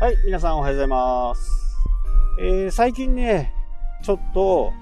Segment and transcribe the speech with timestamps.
[0.00, 1.76] はい、皆さんおはようございます。
[2.40, 3.52] えー、最近ね、
[4.04, 4.72] ちょっと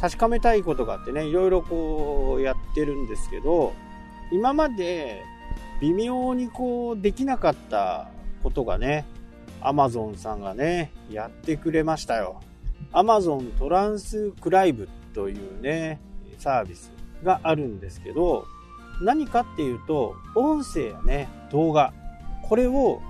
[0.00, 3.72] 確かめたいことがあってね、いろいろこうやってるんですけど、
[4.30, 5.24] 今まで
[5.80, 8.10] 微妙にこうできなかった
[8.44, 9.06] ことがね、
[9.60, 12.40] アマゾンさんがね、やってくれましたよ。
[12.92, 16.00] アマゾントランスクライブというね、
[16.38, 16.92] サービス
[17.24, 18.46] があるんですけど、
[19.02, 21.92] 何かっていうと、音声やね、動画、
[22.44, 23.02] これを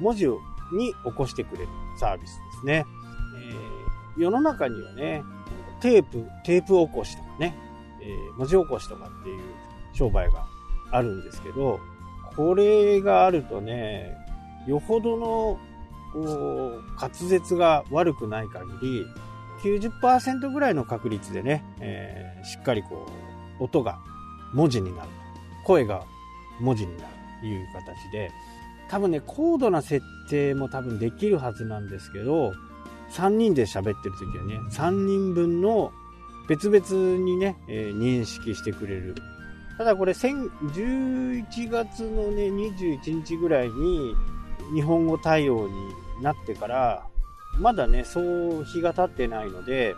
[0.00, 0.40] 文字を
[0.72, 1.68] に起こしてくれる
[1.98, 2.84] サービスですね。
[4.16, 5.22] えー、世の中にはね、
[5.80, 7.54] テープ、テープ起こしとかね、
[8.00, 9.42] えー、文字起こしとかっていう
[9.92, 10.46] 商売が
[10.90, 11.80] あるんですけど、
[12.36, 14.16] これがあるとね、
[14.66, 15.58] よほどの
[17.00, 19.06] 滑舌が悪くない限り、
[19.62, 23.06] 90%ぐらいの確率でね、えー、しっかりこ
[23.60, 23.98] う、音が
[24.52, 25.08] 文字になる。
[25.64, 26.04] 声が
[26.60, 27.08] 文字になる
[27.40, 28.30] という形で、
[28.92, 32.52] 多分ね、高度な設定も多分できるはずなんですけど、
[33.12, 35.92] 3人で喋ってる時はね、3人分の
[36.46, 39.14] 別々にね、えー、認識してくれる。
[39.78, 44.14] ただこれ、11月のね、21日ぐらいに
[44.74, 47.06] 日本語対応になってから、
[47.58, 48.20] まだね、そ
[48.60, 49.94] う日が経ってないので、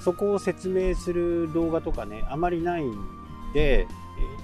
[0.00, 2.94] そこを説明する動画とかね、あまりないん
[3.54, 3.86] で、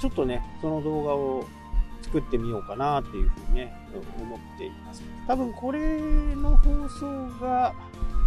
[0.01, 1.45] ちょっとね、その動画を
[2.03, 3.73] 作ってみようかなっていうふうにね、
[4.21, 5.03] 思っています。
[5.27, 6.01] 多分これ
[6.35, 7.75] の放送が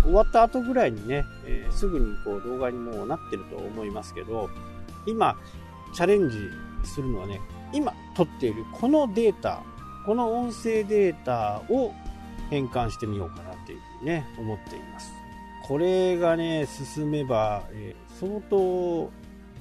[0.03, 4.49] 終わった後ぐらいにね、えー、すぐにこう動画にもなってると思いますけど、
[5.05, 5.35] 今、
[5.93, 6.37] チャレンジ
[6.83, 7.39] するのはね、
[7.71, 9.63] 今撮っているこのデータ、
[10.05, 11.93] この音声データを
[12.49, 15.11] 変換してみようかなっていうふうにね、思っています。
[15.65, 19.09] これがね、進めば、えー、相当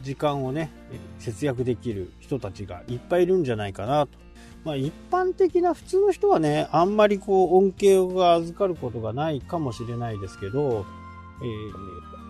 [0.03, 0.71] 時間をね、
[1.19, 4.19] 節約できる人たちがいっぱいいるんじゃないかなと。
[4.65, 10.85] まあ一般的な普通の人はね、あんまりこう恩恵が預かることがないかもしれないですけど、
[11.43, 11.45] え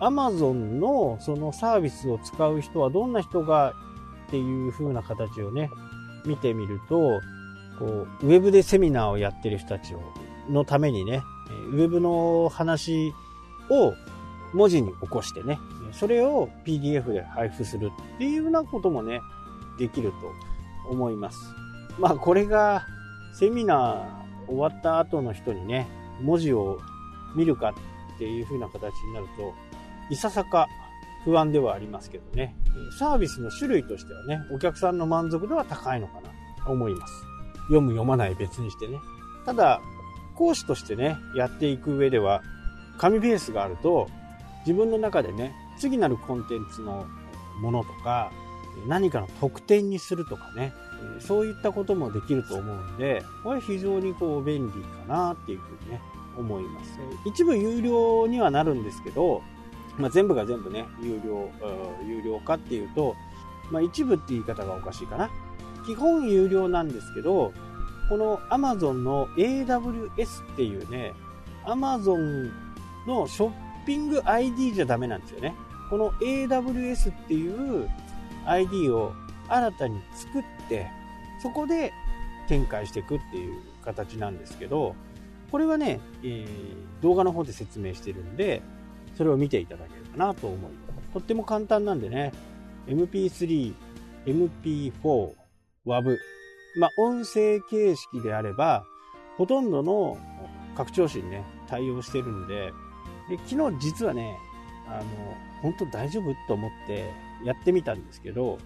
[0.01, 3.73] ー、Amazon のそのサービスを使う人はどんな人が
[4.27, 5.69] っていう風な形をね、
[6.25, 7.21] 見てみると、
[7.79, 10.01] こう、ウェブでセミナーをやってる人たちを
[10.49, 11.21] のためにね、
[11.71, 13.13] ウェブの話
[13.69, 13.93] を
[14.53, 15.59] 文字に起こしてね、
[15.93, 19.21] それを PDF で配布するっていうようなこともね、
[19.77, 21.37] できると思います。
[21.99, 22.85] まあこれが
[23.33, 25.87] セミナー終わった後の人にね、
[26.21, 26.79] 文字を
[27.35, 27.73] 見るか
[28.15, 29.53] っていう風な形になると、
[30.09, 30.67] いささか
[31.23, 32.55] 不安ではありますけどね、
[32.99, 36.29] サービスの種類としてはね、お客さんの満足度は高いのかな
[36.65, 37.13] と思います。
[37.67, 38.99] 読む読まない別にしてね。
[39.45, 39.79] ただ、
[40.35, 42.41] 講師としてね、やっていく上では、
[42.97, 44.09] 紙ベースがあると、
[44.65, 47.05] 自分の中でね、次なるコンテンツの
[47.59, 48.31] ものとか、
[48.87, 50.73] 何かの特典にするとかね、
[51.19, 56.01] そういったこともできると思うんで、これ非常にこう便利かなっていうふうにね、
[56.37, 56.97] 思います。
[57.25, 59.41] 一部有料にはなるんですけど、
[59.97, 61.49] まあ、全部が全部ね、有料、
[62.07, 63.13] 有料化っていうと、
[63.69, 65.29] まあ、一部って言い方がおかしいかな。
[65.85, 67.51] 基本有料なんですけど、
[68.07, 71.13] この Amazon の AWS っていうね、
[71.65, 72.51] Amazon
[73.05, 73.51] のショッ
[73.85, 75.55] ピング ID じゃダメなんですよね。
[75.89, 77.89] この AWS っていう
[78.45, 79.13] ID を
[79.47, 80.87] 新たに作って、
[81.41, 81.91] そこで
[82.47, 84.95] 展開していくっていう形なんですけど、
[85.51, 86.47] これはね、えー、
[87.01, 88.61] 動画の方で説明してるんで、
[89.17, 90.73] それを見ていただけるかなと思います。
[91.13, 92.33] とっても簡単なんでね、
[92.87, 93.73] MP3、
[94.25, 95.33] MP4、
[95.85, 96.17] WAV、
[96.79, 98.83] まあ、音声形式であれば、
[99.37, 100.17] ほとんどの
[100.75, 102.71] 拡張子にね、対応してるんで、
[103.29, 104.37] で昨日実はね、
[104.87, 105.03] あの、
[105.61, 107.09] 本当大丈夫と思って
[107.43, 108.57] やってみたんですけど、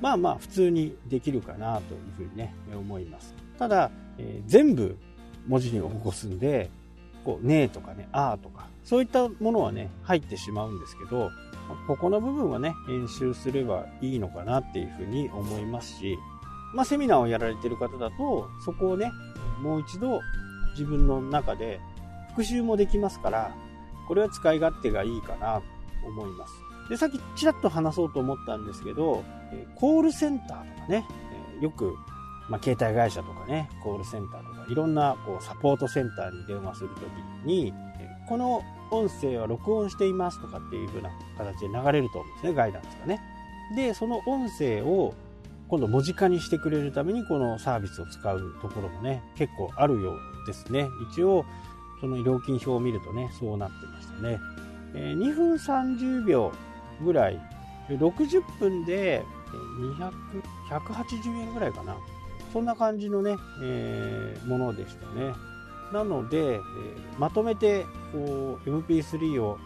[0.00, 3.34] まあまあ普通にできるかなというふうにね、思います。
[3.58, 4.96] ただ、えー、全部
[5.46, 6.70] 文字に起こすんで、
[7.24, 11.30] こう、ねとかね、あーとか、そういったものはね、入ってしまうんですけど、
[11.86, 16.18] ここの部分はね、編集すればいいのかなっていうふうに思いますし、
[16.74, 19.12] まあセミナーをやられてる方だと、そこをね、
[19.62, 20.20] もう一度
[20.72, 21.80] 自分の中で
[22.30, 23.54] 復習もできますから、
[24.10, 25.62] これは使い勝手がいいかな
[26.02, 26.54] と思います。
[26.88, 29.22] で、さっきちらっと話そうと思ったんですけど、
[29.76, 31.06] コールセンターとかね、
[31.60, 31.94] よく、
[32.48, 37.72] まあ、携帯会社とかね、コールセンターとか、いろんなこうサポートセンターに電話するときに、
[38.28, 43.20] この音声は録音していますとかっていう風な形で流れると思うんですね、ガイダンスがね。
[43.76, 45.14] で、その音声を
[45.68, 50.18] 今度文字化にしてくれるためにこのサービスを使うところもね、結構あるよう
[50.48, 50.88] ですね。
[51.12, 51.44] 一応、
[52.00, 54.40] その料金表を見るとね、そうなってましたね。
[54.94, 56.52] えー、2分30秒
[57.04, 57.40] ぐらい、
[57.88, 59.24] 60分で
[59.98, 60.12] 200、
[60.68, 61.96] 180円ぐらいかな。
[62.52, 65.32] そんな感じのね、えー、ものでしたね。
[65.92, 66.60] なので、えー、
[67.18, 69.58] まとめてこう MP3 を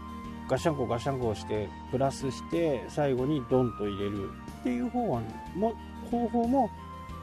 [0.49, 4.31] ガシャンコガシャンコしてプラスして最後にドンと入れる
[4.61, 5.23] っていう方は
[5.55, 5.75] も
[6.11, 6.69] 方法も、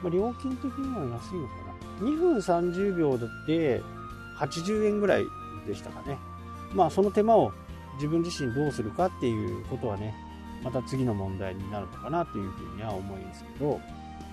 [0.01, 1.53] まあ、料金的には安いのか
[1.99, 3.81] な2分30秒だって
[4.45, 5.25] 80円ぐらい
[5.67, 6.17] でしたかね
[6.73, 7.51] まあその手間を
[7.95, 10.13] 自分自身どうするかっていうことはね
[10.63, 13.79] また次の問題になるのかなというふうには思いますけど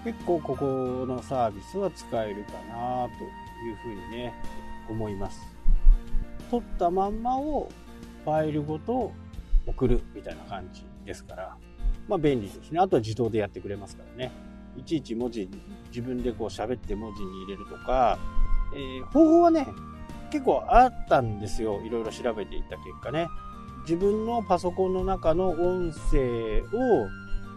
[0.04, 3.24] 結構ここのサービスは使えるかなと
[3.64, 4.34] いうふうにね
[4.88, 5.40] 思います
[6.50, 7.68] 取ったまんまを
[8.24, 9.12] ファイルごと
[9.66, 11.56] 送るみたいな感じですから、
[12.08, 12.80] まあ便利ですね。
[12.80, 14.32] あとは自動でやってくれますからね。
[14.76, 15.48] いちいち文字、
[15.88, 18.18] 自分でこう喋って文字に入れるとか、
[18.74, 19.66] えー、方法はね、
[20.30, 21.80] 結構あったんですよ。
[21.82, 23.28] いろいろ調べていった結果ね。
[23.82, 27.08] 自分のパソコンの中の音声を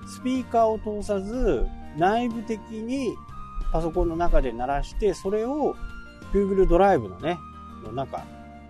[0.07, 3.15] スピーカーを通さず内部的に
[3.71, 5.75] パソコンの中で鳴らしてそれを
[6.33, 7.37] Google ドライブのね
[7.83, 8.23] の中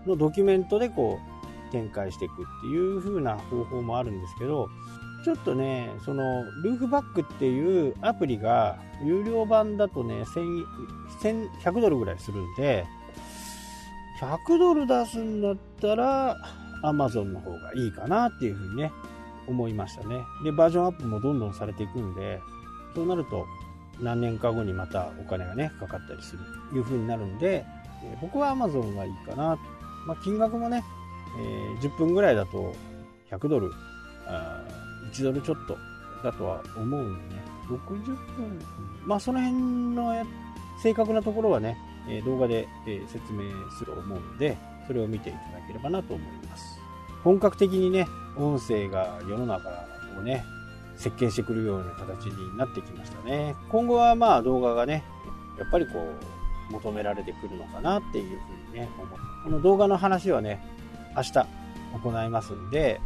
[0.07, 4.69] のドキュメントでこう展開していくっていう風な方法もあるんですけど、
[5.23, 12.85] ちょっとね、その、ルーフバックっていうアプリが、有料版だとね、1100ドルぐらいするんで、
[14.21, 16.37] 100ドル出すんだったら、
[16.83, 18.91] Amazon の方がいいかなっていう風にね、
[19.47, 20.21] 思いましたね。
[20.43, 22.39] で、バージョンアップもどんどんされていくんで、
[22.93, 23.45] そうなると、
[23.99, 27.65] 何年か後にまたお金がね、かかったりするという風になるんで、
[28.03, 29.63] え僕は Amazon がいいかなと。
[30.05, 30.83] まあ、金額もね、
[31.37, 32.73] えー、10分ぐらいだと
[33.29, 33.71] 100ドル
[34.27, 34.63] あ
[35.13, 35.77] 1ドルちょっと
[36.23, 38.59] だとは思うんでね60分
[39.05, 39.59] まあその辺
[39.95, 40.25] の
[40.81, 41.77] 正確なところはね、
[42.07, 43.43] え動画で、え説明
[43.77, 44.57] すると思うので
[44.87, 46.79] それを見ていただければなと思います。
[47.23, 48.07] 本格的にね
[48.37, 49.69] 音声が世の中
[50.17, 50.43] をね
[50.97, 53.55] 設計してくるような形になってきましたね。
[53.69, 55.03] 今後はまあ動画がね
[55.57, 55.93] やっぱりこ
[56.69, 59.19] う求められてくるのかなっていうふうにね思う。
[59.43, 60.63] この動画の話はね
[61.15, 61.45] 明日
[62.03, 63.01] 行いますんで、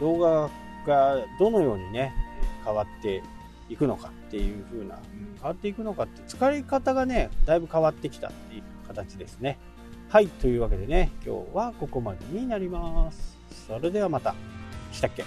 [0.00, 0.50] 動画
[0.86, 2.12] がどのようにね、
[2.64, 3.22] 変わって
[3.68, 4.98] いくのかっていう風な、
[5.36, 9.58] 変わっていくのかって使い方がね、だいぶ変わってきたっていう形ですね。
[10.08, 13.38] はい、というわけでね、今日はここまでになります。
[13.66, 14.34] それではまた。
[14.92, 15.24] したっけ？